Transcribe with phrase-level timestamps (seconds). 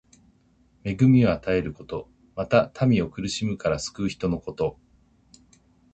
[0.83, 2.09] 恵みを与えること。
[2.35, 4.79] また、民を苦しみから救う人のこと。